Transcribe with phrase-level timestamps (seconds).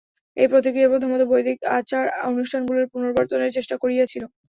[0.37, 4.23] এই প্রতিক্রিয়া প্রথমত বৈদিক আচার-অনুষ্ঠানগুলির পুনঃপ্রবর্তনের চেষ্টা করিয়াছিল।